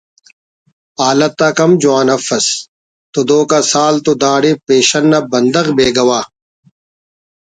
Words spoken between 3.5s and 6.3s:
آ سال تو داڑے پیشن نا بندغ بے گواہ